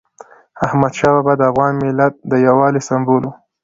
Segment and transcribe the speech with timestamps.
[0.65, 3.31] احمدشاه بابا د افغان ملت د یووالي سمبول و.